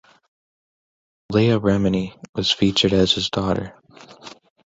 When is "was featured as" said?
2.33-3.13